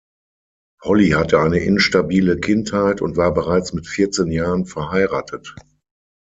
[0.83, 5.55] Holly hatte eine instabile Kindheit und war bereits mit vierzehn Jahren verheiratet.